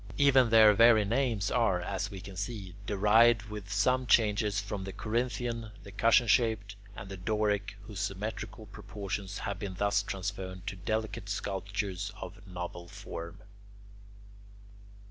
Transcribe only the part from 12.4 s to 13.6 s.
novel form.